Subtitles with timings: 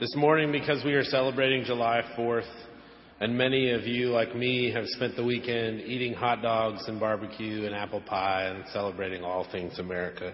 [0.00, 2.48] This morning, because we are celebrating July 4th,
[3.18, 7.66] and many of you, like me, have spent the weekend eating hot dogs and barbecue
[7.66, 10.32] and apple pie and celebrating all things America,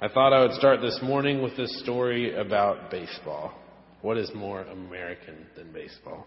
[0.00, 3.52] I thought I would start this morning with this story about baseball.
[4.00, 6.26] What is more American than baseball?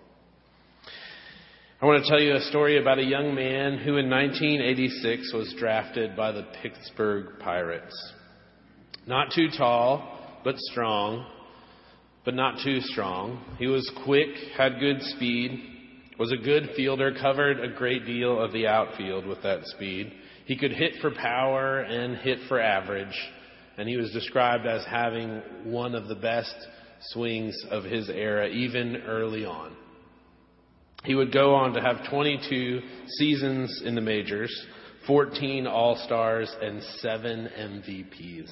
[1.81, 5.55] I want to tell you a story about a young man who in 1986 was
[5.57, 8.13] drafted by the Pittsburgh Pirates.
[9.07, 11.25] Not too tall, but strong,
[12.30, 13.43] but not too strong.
[13.57, 15.64] He was quick, had good speed,
[16.19, 20.14] was a good fielder, covered a great deal of the outfield with that speed.
[20.46, 23.19] He could hit for power and hit for average,
[23.79, 26.54] and he was described as having one of the best
[27.14, 29.75] swings of his era, even early on.
[31.05, 32.80] He would go on to have 22
[33.17, 34.55] seasons in the majors,
[35.08, 38.52] 14 All Stars, and seven MVPs.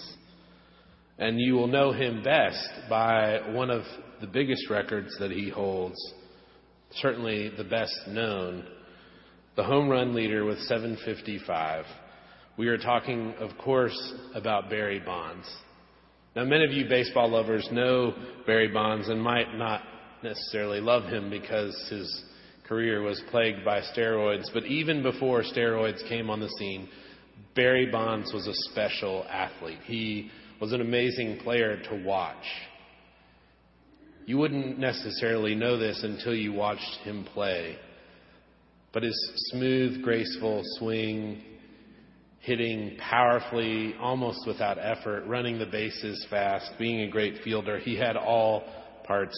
[1.19, 3.83] And you will know him best by one of
[4.21, 5.97] the biggest records that he holds,
[6.91, 8.65] certainly the best known,
[9.55, 11.85] the home run leader with 755.
[12.57, 15.47] We are talking, of course, about Barry Bonds.
[16.35, 18.13] Now, many of you baseball lovers know
[18.45, 19.81] Barry Bonds and might not
[20.23, 22.23] necessarily love him because his
[22.67, 26.89] career was plagued by steroids, but even before steroids came on the scene,
[27.55, 29.79] Barry Bonds was a special athlete.
[29.85, 32.35] He was an amazing player to watch.
[34.25, 37.77] You wouldn't necessarily know this until you watched him play.
[38.93, 41.41] But his smooth, graceful swing,
[42.39, 48.17] hitting powerfully, almost without effort, running the bases fast, being a great fielder, he had
[48.17, 48.63] all
[49.05, 49.35] parts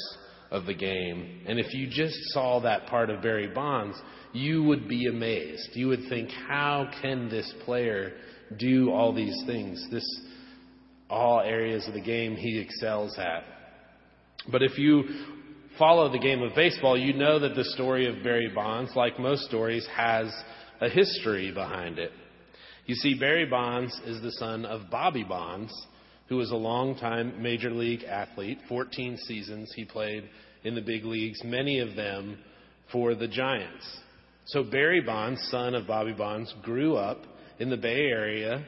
[0.51, 1.41] of the game.
[1.47, 3.99] And if you just saw that part of Barry Bonds,
[4.33, 5.69] you would be amazed.
[5.73, 8.13] You would think, how can this player
[8.57, 9.85] do all these things?
[9.91, 10.05] This
[11.09, 13.43] all areas of the game he excels at.
[14.51, 15.03] But if you
[15.77, 19.45] follow the game of baseball, you know that the story of Barry Bonds, like most
[19.45, 20.31] stories, has
[20.81, 22.11] a history behind it.
[22.85, 25.73] You see, Barry Bonds is the son of Bobby Bonds,
[26.27, 28.59] who was a longtime major league athlete.
[28.67, 30.29] 14 seasons he played
[30.63, 32.37] in the big leagues, many of them
[32.91, 33.99] for the Giants.
[34.45, 37.19] So Barry Bonds, son of Bobby Bonds, grew up
[37.59, 38.65] in the Bay Area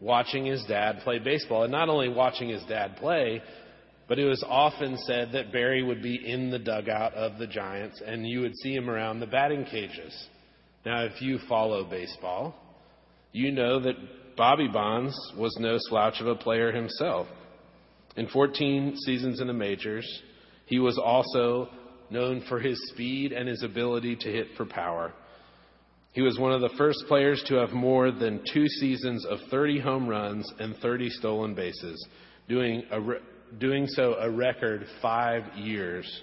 [0.00, 1.62] watching his dad play baseball.
[1.62, 3.42] And not only watching his dad play,
[4.08, 8.02] but it was often said that Barry would be in the dugout of the Giants
[8.04, 10.28] and you would see him around the batting cages.
[10.84, 12.54] Now, if you follow baseball,
[13.32, 17.26] you know that Bobby Bonds was no slouch of a player himself.
[18.16, 20.22] In 14 seasons in the majors,
[20.66, 21.68] he was also
[22.10, 25.12] known for his speed and his ability to hit for power.
[26.12, 29.78] He was one of the first players to have more than two seasons of 30
[29.78, 32.04] home runs and 30 stolen bases,
[32.48, 33.20] doing, re-
[33.58, 36.22] doing so a record five years.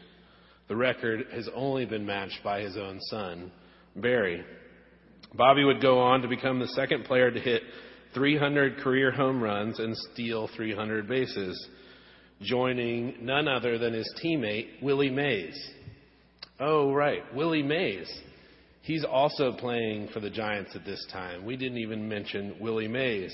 [0.67, 3.49] The record has only been matched by his own son,
[3.95, 4.43] Barry.
[5.33, 7.61] Bobby would go on to become the second player to hit
[8.13, 11.69] 300 career home runs and steal 300 bases,
[12.41, 15.57] joining none other than his teammate, Willie Mays.
[16.59, 18.11] Oh, right, Willie Mays
[18.87, 21.43] He's also playing for the Giants at this time.
[21.43, 23.33] We didn't even mention Willie Mays,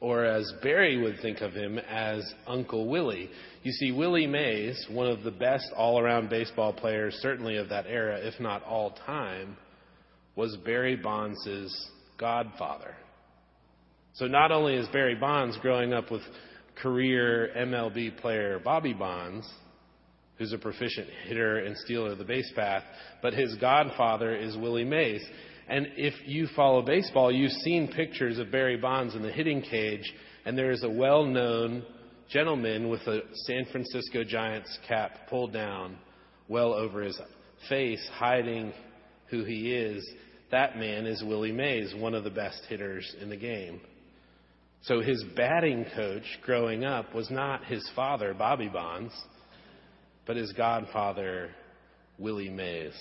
[0.00, 3.28] or as Barry would think of him, as Uncle Willie.
[3.62, 7.84] You see, Willie Mays, one of the best all around baseball players, certainly of that
[7.86, 9.58] era, if not all time,
[10.34, 12.94] was Barry Bonds' godfather.
[14.14, 16.22] So not only is Barry Bonds growing up with
[16.80, 19.46] career MLB player Bobby Bonds,
[20.38, 22.82] who's a proficient hitter and stealer of the base path,
[23.22, 25.24] but his godfather is Willie Mays.
[25.68, 30.12] And if you follow baseball, you've seen pictures of Barry Bonds in the hitting cage,
[30.44, 31.84] and there is a well known
[32.28, 35.96] gentleman with a San Francisco Giants cap pulled down
[36.48, 37.18] well over his
[37.68, 38.72] face, hiding
[39.30, 40.06] who he is.
[40.50, 43.80] That man is Willie Mays, one of the best hitters in the game.
[44.82, 49.14] So his batting coach growing up was not his father, Bobby Bonds
[50.26, 51.50] but his godfather,
[52.18, 52.94] Willie Mays.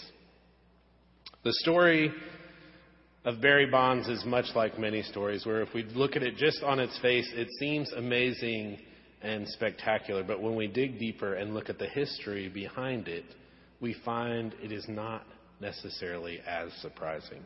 [1.43, 2.11] The story
[3.25, 6.61] of Barry Bonds is much like many stories, where if we look at it just
[6.63, 8.79] on its face, it seems amazing
[9.21, 10.23] and spectacular.
[10.23, 13.23] But when we dig deeper and look at the history behind it,
[13.79, 15.25] we find it is not
[15.61, 17.45] necessarily as surprising.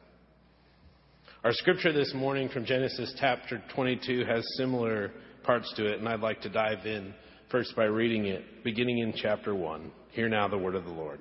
[1.43, 5.11] Our scripture this morning from Genesis chapter 22 has similar
[5.43, 7.13] parts to it, and I'd like to dive in
[7.49, 9.91] first by reading it, beginning in chapter 1.
[10.11, 11.19] Hear now the word of the Lord.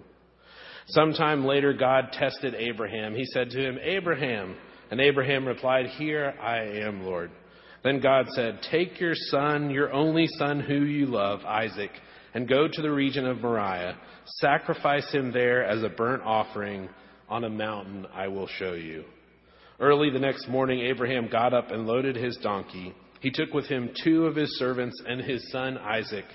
[0.88, 3.14] Sometime later, God tested Abraham.
[3.14, 4.56] He said to him, Abraham.
[4.90, 7.30] And Abraham replied, Here I am, Lord.
[7.82, 11.90] Then God said, Take your son, your only son who you love, Isaac,
[12.34, 13.96] and go to the region of Moriah.
[14.40, 16.88] Sacrifice him there as a burnt offering
[17.28, 19.04] on a mountain I will show you.
[19.78, 22.94] Early the next morning, Abraham got up and loaded his donkey.
[23.20, 26.26] He took with him two of his servants and his son Isaac.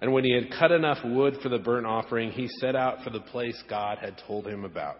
[0.00, 3.10] And when he had cut enough wood for the burnt offering, he set out for
[3.10, 4.96] the place God had told him about.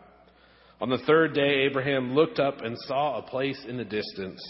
[0.81, 4.41] On the third day, Abraham looked up and saw a place in the distance.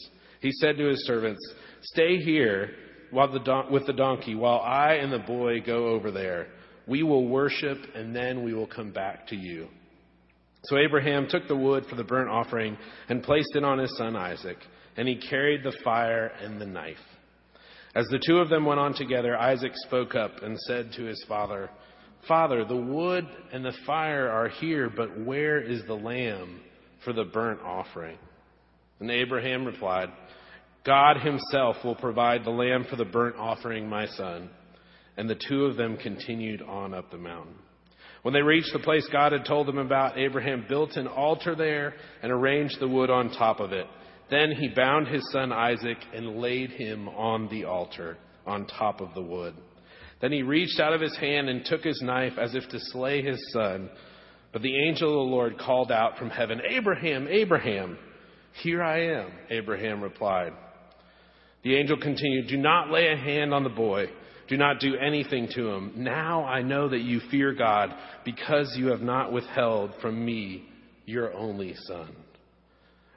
[0.40, 1.40] He said to his servants,
[1.82, 2.70] Stay here
[3.12, 6.48] the don- with the donkey while I and the boy go over there.
[6.86, 9.68] We will worship and then we will come back to you.
[10.64, 12.76] So Abraham took the wood for the burnt offering
[13.08, 14.56] and placed it on his son Isaac,
[14.96, 16.96] and he carried the fire and the knife.
[17.94, 21.24] As the two of them went on together, Isaac spoke up and said to his
[21.28, 21.70] father,
[22.26, 26.60] Father, the wood and the fire are here, but where is the lamb
[27.04, 28.18] for the burnt offering?
[28.98, 30.08] And Abraham replied,
[30.84, 34.50] God himself will provide the lamb for the burnt offering, my son.
[35.16, 37.54] And the two of them continued on up the mountain.
[38.22, 41.94] When they reached the place God had told them about, Abraham built an altar there
[42.22, 43.86] and arranged the wood on top of it.
[44.30, 48.16] Then he bound his son Isaac and laid him on the altar
[48.46, 49.54] on top of the wood.
[50.20, 53.22] Then he reached out of his hand and took his knife as if to slay
[53.22, 53.90] his son.
[54.52, 57.98] But the angel of the Lord called out from heaven, Abraham, Abraham.
[58.62, 60.52] Here I am, Abraham replied.
[61.62, 64.06] The angel continued, Do not lay a hand on the boy.
[64.48, 65.92] Do not do anything to him.
[65.96, 67.94] Now I know that you fear God
[68.24, 70.68] because you have not withheld from me
[71.06, 72.14] your only son.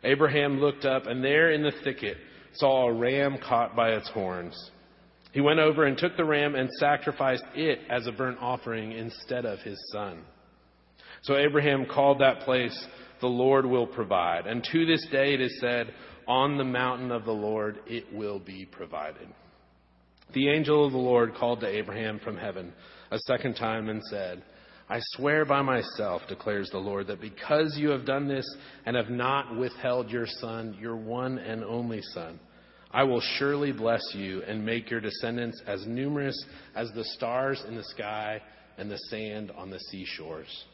[0.04, 2.18] Abraham looked up and there in the thicket
[2.54, 4.72] saw a ram caught by its horns.
[5.32, 9.46] He went over and took the ram and sacrificed it as a burnt offering instead
[9.46, 10.22] of his son.
[11.24, 12.88] So Abraham called that place,
[13.22, 14.48] the Lord will provide.
[14.48, 15.94] And to this day it is said,
[16.28, 19.28] on the mountain of the Lord it will be provided.
[20.34, 22.74] The angel of the Lord called to Abraham from heaven
[23.12, 24.44] a second time and said,
[24.89, 28.48] I swear by myself, declares the Lord, that because you have done this
[28.86, 32.39] and have not withheld your son, your one and only son,
[32.92, 36.42] I will surely bless you and make your descendants as numerous
[36.74, 38.42] as the stars in the sky
[38.78, 40.66] and the sand on the seashores.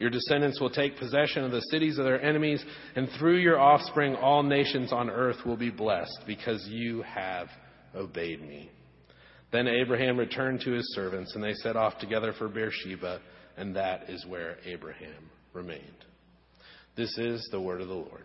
[0.00, 2.64] Your descendants will take possession of the cities of their enemies,
[2.96, 7.46] and through your offspring, all nations on earth will be blessed because you have
[7.94, 8.68] obeyed me.
[9.52, 13.20] Then Abraham returned to his servants, and they set off together for Beersheba,
[13.56, 15.82] and that is where Abraham remained.
[16.96, 18.24] This is the word of the Lord.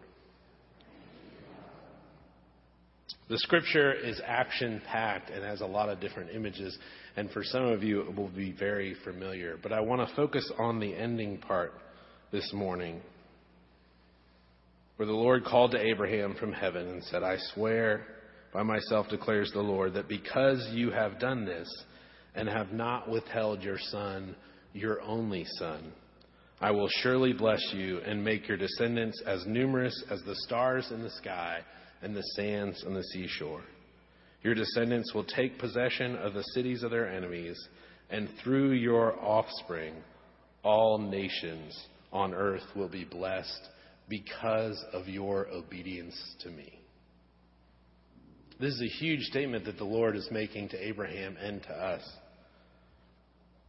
[3.29, 6.77] The scripture is action packed and has a lot of different images,
[7.17, 9.57] and for some of you it will be very familiar.
[9.61, 11.73] But I want to focus on the ending part
[12.31, 13.01] this morning,
[14.95, 18.05] where the Lord called to Abraham from heaven and said, I swear
[18.53, 21.69] by myself, declares the Lord, that because you have done this
[22.35, 24.35] and have not withheld your son,
[24.73, 25.91] your only son,
[26.59, 31.03] I will surely bless you and make your descendants as numerous as the stars in
[31.03, 31.59] the sky
[32.01, 33.63] and the sands on the seashore.
[34.43, 37.57] Your descendants will take possession of the cities of their enemies,
[38.09, 39.93] and through your offspring,
[40.63, 41.77] all nations
[42.11, 43.69] on earth will be blessed
[44.09, 46.79] because of your obedience to me.
[48.59, 52.01] This is a huge statement that the Lord is making to Abraham and to us.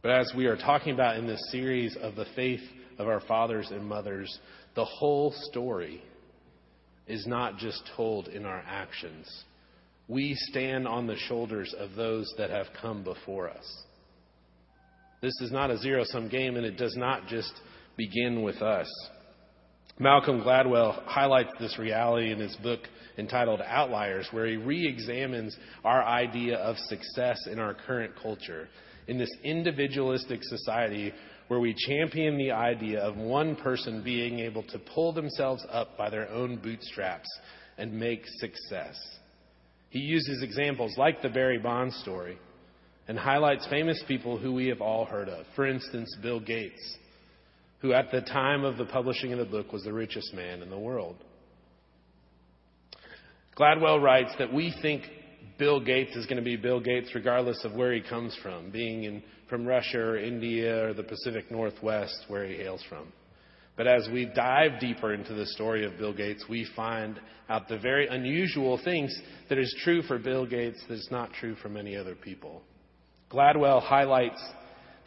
[0.01, 2.61] But as we are talking about in this series of the faith
[2.97, 4.39] of our fathers and mothers,
[4.75, 6.01] the whole story
[7.05, 9.27] is not just told in our actions.
[10.07, 13.83] We stand on the shoulders of those that have come before us.
[15.21, 17.51] This is not a zero sum game, and it does not just
[17.97, 18.87] begin with us.
[20.01, 22.79] Malcolm Gladwell highlights this reality in his book
[23.17, 28.69] entitled Outliers, where he re examines our idea of success in our current culture.
[29.07, 31.11] In this individualistic society
[31.49, 36.09] where we champion the idea of one person being able to pull themselves up by
[36.09, 37.27] their own bootstraps
[37.77, 38.95] and make success.
[39.89, 42.37] He uses examples like the Barry Bonds story
[43.09, 45.45] and highlights famous people who we have all heard of.
[45.57, 46.97] For instance, Bill Gates
[47.81, 50.69] who at the time of the publishing of the book was the richest man in
[50.69, 51.15] the world.
[53.57, 55.03] Gladwell writes that we think
[55.57, 59.03] Bill Gates is going to be Bill Gates regardless of where he comes from, being
[59.03, 63.11] in, from Russia or India or the Pacific Northwest where he hails from.
[63.75, 67.19] But as we dive deeper into the story of Bill Gates, we find
[67.49, 69.17] out the very unusual things
[69.47, 72.61] that is true for Bill Gates that is not true for many other people.
[73.31, 74.41] Gladwell highlights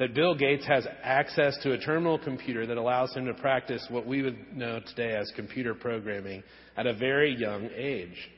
[0.02, 4.04] that Bill Gates has access to a terminal computer that allows him to practice what
[4.04, 6.42] we would know today as computer programming
[6.76, 8.28] at a very young age.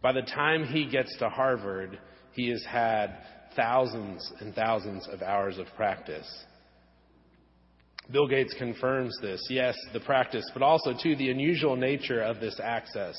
[0.00, 1.98] By the time he gets to Harvard,
[2.32, 3.18] he has had
[3.54, 6.26] thousands and thousands of hours of practice.
[8.10, 9.46] Bill Gates confirms this.
[9.50, 13.14] Yes, the practice, but also, too, the unusual nature of this access.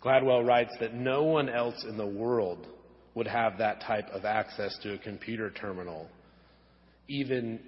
[0.00, 2.68] Gladwell writes that no one else in the world
[3.14, 6.08] would have that type of access to a computer terminal,
[7.08, 7.60] even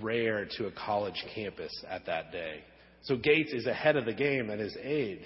[0.00, 2.62] rare to a college campus at that day.
[3.02, 5.24] So Gates is ahead of the game at his age.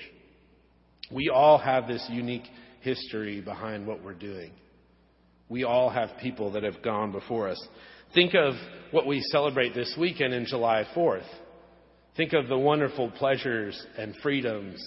[1.10, 2.46] We all have this unique
[2.80, 4.52] history behind what we're doing.
[5.48, 7.68] We all have people that have gone before us.
[8.14, 8.54] Think of
[8.90, 11.26] what we celebrate this weekend in July 4th.
[12.16, 14.80] Think of the wonderful pleasures and freedoms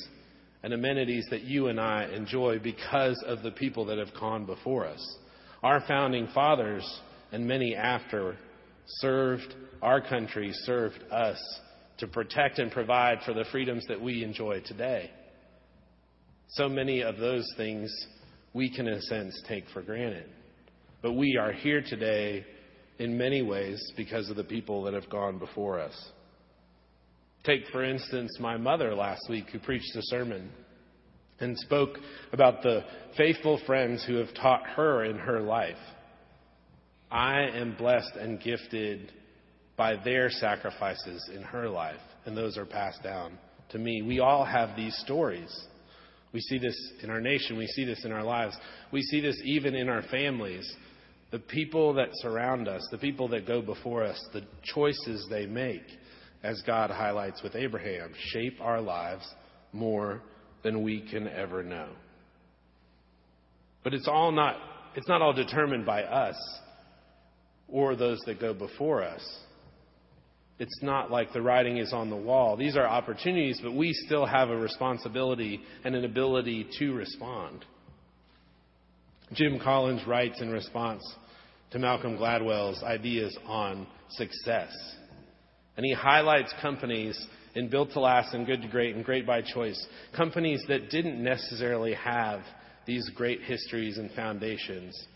[0.64, 4.86] and amenities that you and I enjoy because of the people that have gone before
[4.86, 5.18] us.
[5.64, 6.86] Our founding fathers
[7.32, 8.38] and many after
[8.86, 11.40] served our country, served us
[12.00, 15.12] to protect and provide for the freedoms that we enjoy today.
[16.50, 17.94] So many of those things
[18.54, 20.26] we can, in a sense, take for granted.
[21.02, 22.46] But we are here today
[22.98, 26.12] in many ways because of the people that have gone before us.
[27.44, 30.50] Take, for instance, my mother last week who preached a sermon
[31.40, 31.98] and spoke
[32.34, 32.84] about the
[33.18, 35.78] faithful friends who have taught her in her life.
[37.10, 39.12] I am blessed and gifted
[39.78, 43.38] by their sacrifices in her life, and those are passed down
[43.70, 44.02] to me.
[44.02, 45.50] We all have these stories.
[46.34, 48.56] We see this in our nation, we see this in our lives,
[48.92, 50.72] we see this even in our families.
[51.32, 55.84] The people that surround us, the people that go before us, the choices they make,
[56.44, 59.28] as God highlights with Abraham, shape our lives
[59.74, 60.22] more
[60.64, 61.90] than we can ever know.
[63.84, 64.56] But it's all not
[64.96, 66.36] it's not all determined by us
[67.68, 69.22] or those that go before us.
[70.58, 72.58] It's not like the writing is on the wall.
[72.58, 77.64] These are opportunities, but we still have a responsibility and an ability to respond.
[79.34, 81.02] Jim Collins writes in response
[81.72, 84.72] to Malcolm Gladwell's ideas on success.
[85.80, 87.18] And he highlights companies
[87.56, 89.82] in Built to Last and Good to Great and Great by Choice,
[90.14, 92.42] companies that didn't necessarily have
[92.86, 95.08] these great histories and foundations,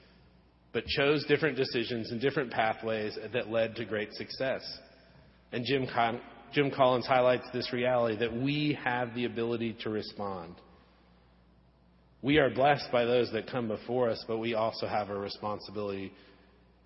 [0.71, 4.61] but chose different decisions and different pathways that led to great success.
[5.51, 6.21] And Jim, Con-
[6.53, 10.55] Jim Collins highlights this reality that we have the ability to respond.
[12.21, 16.13] We are blessed by those that come before us, but we also have a responsibility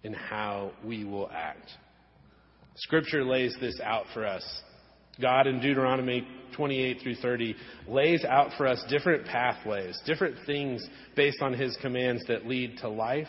[0.02, 1.70] in how we will act.
[2.78, 4.44] Scripture lays this out for us.
[5.20, 7.56] God in Deuteronomy 28 through 30
[7.88, 12.90] lays out for us different pathways, different things based on his commands that lead to
[12.90, 13.28] life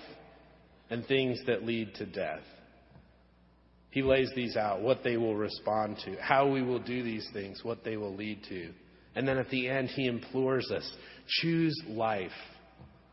[0.90, 2.42] and things that lead to death.
[3.90, 7.60] He lays these out, what they will respond to, how we will do these things,
[7.62, 8.70] what they will lead to.
[9.14, 10.88] And then at the end, he implores us
[11.40, 12.30] choose life.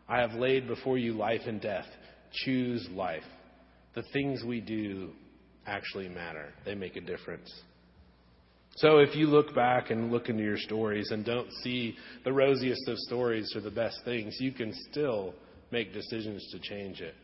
[0.07, 1.87] I have laid before you life and death.
[2.43, 3.23] Choose life.
[3.95, 5.11] The things we do
[5.65, 7.51] actually matter, they make a difference.
[8.77, 11.95] So if you look back and look into your stories and don't see
[12.25, 15.33] the rosiest of stories or the best things, you can still
[15.71, 17.15] make decisions to change it.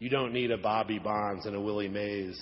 [0.00, 2.36] You don't need a Bobby Bonds and a Willie Mays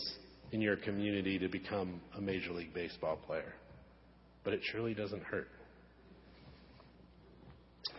[0.52, 3.54] in your community to become a Major League Baseball player.
[4.44, 5.48] But it surely doesn't hurt.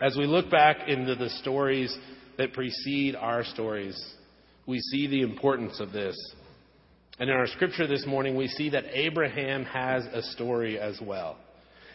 [0.00, 1.96] As we look back into the stories
[2.36, 4.00] that precede our stories,
[4.66, 6.16] we see the importance of this.
[7.20, 11.36] And in our scripture this morning, we see that Abraham has a story as well.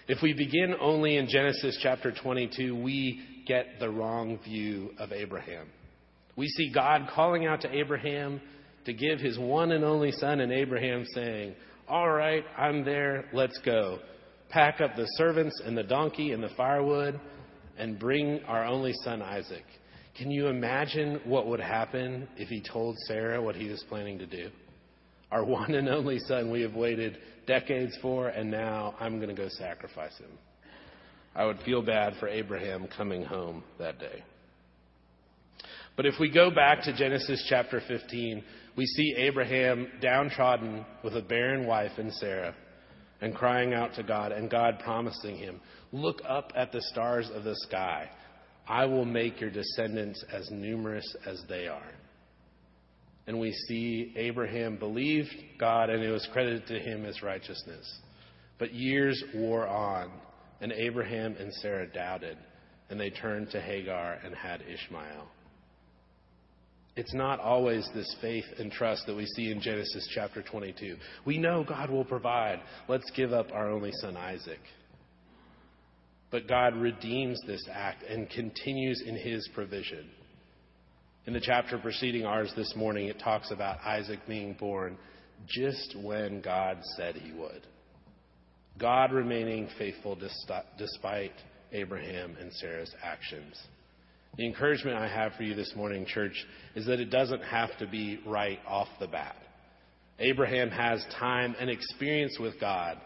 [0.07, 5.67] If we begin only in Genesis chapter 22, we get the wrong view of Abraham.
[6.35, 8.41] We see God calling out to Abraham
[8.85, 11.55] to give his one and only son, and Abraham saying,
[11.87, 13.99] All right, I'm there, let's go.
[14.49, 17.17] Pack up the servants and the donkey and the firewood
[17.77, 19.63] and bring our only son, Isaac.
[20.17, 24.27] Can you imagine what would happen if he told Sarah what he was planning to
[24.27, 24.49] do?
[25.33, 29.41] Our one and only son we have waited decades for, and now I'm going to
[29.41, 30.31] go sacrifice him.
[31.35, 34.23] I would feel bad for Abraham coming home that day.
[35.97, 38.43] But if we go back to Genesis chapter 15,
[38.77, 42.55] we see Abraham downtrodden with a barren wife and Sarah
[43.21, 45.61] and crying out to God, and God promising him,
[45.91, 48.09] Look up at the stars of the sky.
[48.67, 51.91] I will make your descendants as numerous as they are.
[53.25, 57.99] And we see Abraham believed God, and it was credited to him as righteousness.
[58.59, 60.11] But years wore on,
[60.61, 62.37] and Abraham and Sarah doubted,
[62.89, 65.27] and they turned to Hagar and had Ishmael.
[66.95, 70.97] It's not always this faith and trust that we see in Genesis chapter 22.
[71.25, 72.59] We know God will provide.
[72.87, 74.59] Let's give up our only son, Isaac.
[76.29, 80.07] But God redeems this act and continues in his provision.
[81.25, 84.97] In the chapter preceding ours this morning, it talks about Isaac being born
[85.47, 87.61] just when God said he would.
[88.77, 90.17] God remaining faithful
[90.77, 91.31] despite
[91.71, 93.57] Abraham and Sarah's actions.
[94.35, 97.87] The encouragement I have for you this morning, church, is that it doesn't have to
[97.87, 99.37] be right off the bat.
[100.19, 102.97] Abraham has time and experience with God,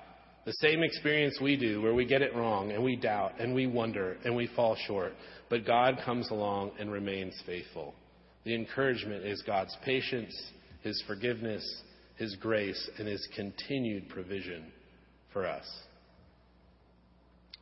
[0.45, 3.67] the same experience we do, where we get it wrong and we doubt and we
[3.67, 5.13] wonder and we fall short.
[5.49, 7.93] But God comes along and remains faithful.
[8.47, 10.33] The encouragement is God's patience,
[10.81, 11.65] His forgiveness,
[12.15, 14.71] His grace, and His continued provision
[15.33, 15.65] for us.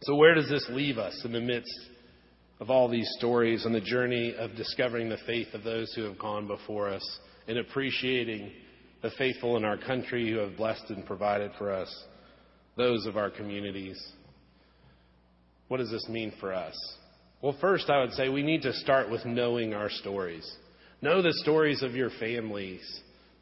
[0.04, 1.76] So, where does this leave us in the midst
[2.60, 6.20] of all these stories on the journey of discovering the faith of those who have
[6.20, 8.52] gone before us and appreciating
[9.02, 11.92] the faithful in our country who have blessed and provided for us,
[12.78, 14.00] those of our communities?
[15.68, 16.76] What does this mean for us?
[17.42, 20.48] Well, first, I would say we need to start with knowing our stories.
[21.06, 22.82] Know the stories of your families.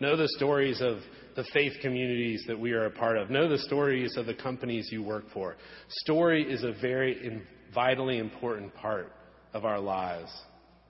[0.02, 0.98] Know the stories of
[1.38, 3.30] the faith communities that we are a part of.
[3.30, 5.56] Know the stories of the companies you work for.
[5.88, 7.42] Story is a very
[7.74, 9.14] vitally important part
[9.54, 10.30] of our lives.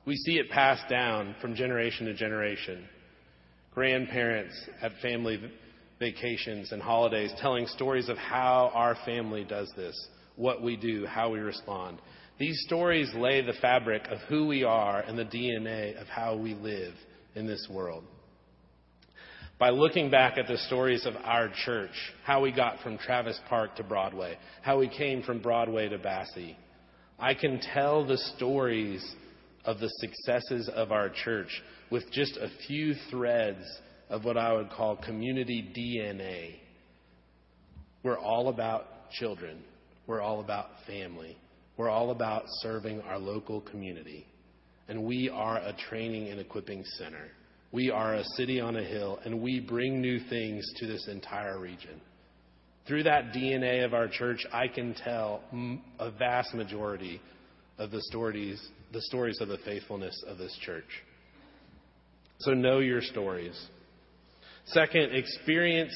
[0.07, 2.89] We see it passed down from generation to generation.
[3.75, 5.39] Grandparents at family
[5.99, 11.29] vacations and holidays telling stories of how our family does this, what we do, how
[11.29, 11.99] we respond.
[12.39, 16.55] These stories lay the fabric of who we are and the DNA of how we
[16.55, 16.93] live
[17.35, 18.03] in this world
[19.59, 21.91] by looking back at the stories of our church,
[22.25, 26.55] how we got from Travis Park to Broadway, how we came from Broadway to Basse.
[27.19, 29.01] I can tell the stories
[29.63, 33.63] of the successes of our church with just a few threads
[34.09, 36.55] of what I would call community DNA.
[38.03, 39.63] We're all about children.
[40.07, 41.37] We're all about family.
[41.77, 44.25] We're all about serving our local community.
[44.87, 47.27] And we are a training and equipping center.
[47.71, 51.59] We are a city on a hill, and we bring new things to this entire
[51.59, 51.99] region.
[52.87, 55.41] Through that DNA of our church, I can tell
[55.99, 57.19] a vast majority
[57.79, 60.83] of the stories, the stories of the faithfulness of this church.
[62.39, 63.59] So know your stories.
[64.65, 65.93] Second, experience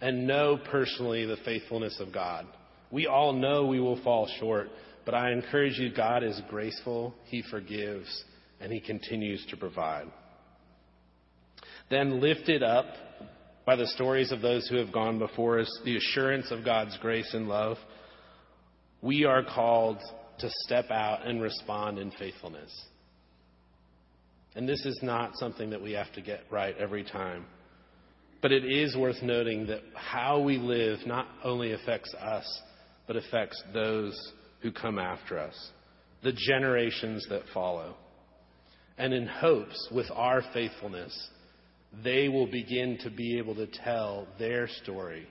[0.00, 2.46] and know personally the faithfulness of God.
[2.90, 4.68] We all know we will fall short,
[5.04, 8.24] but I encourage you, God is graceful, He forgives,
[8.60, 10.06] and He continues to provide.
[11.90, 12.86] Then lifted up
[13.66, 17.32] by the stories of those who have gone before us, the assurance of God's grace
[17.34, 17.76] and love,
[19.02, 19.98] we are called
[20.38, 22.70] to step out and respond in faithfulness.
[24.54, 27.46] And this is not something that we have to get right every time.
[28.40, 32.62] But it is worth noting that how we live not only affects us,
[33.06, 34.14] but affects those
[34.64, 35.54] who come after us,
[36.22, 37.94] the generations that follow.
[38.96, 41.28] And in hopes, with our faithfulness,
[42.02, 45.28] they will begin to be able to tell their story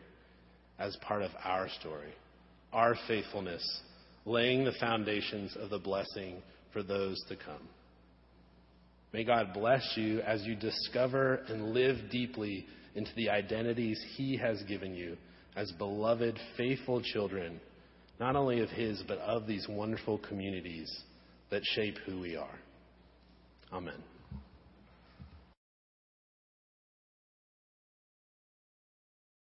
[0.78, 2.13] as part of our story,
[2.72, 3.82] our faithfulness,
[4.26, 6.36] laying the foundations of the blessing
[6.72, 7.67] for those to come.
[9.13, 14.62] May God bless you as you discover and live deeply into the identities He has
[14.63, 15.17] given you
[15.56, 17.60] as beloved, faithful children,
[18.23, 20.89] not only of His, but of these wonderful communities
[21.51, 22.57] that shape who we are.
[23.73, 24.01] Amen.